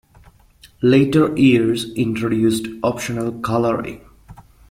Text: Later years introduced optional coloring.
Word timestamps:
Later 0.81 1.37
years 1.37 1.93
introduced 1.93 2.65
optional 2.81 3.33
coloring. 3.41 4.01